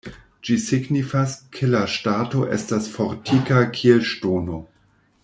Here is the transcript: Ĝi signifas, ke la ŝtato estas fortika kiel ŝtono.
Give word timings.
Ĝi 0.47 0.55
signifas, 0.61 1.35
ke 1.57 1.69
la 1.75 1.83
ŝtato 1.97 2.43
estas 2.57 2.87
fortika 2.97 3.63
kiel 3.77 4.03
ŝtono. 4.15 4.63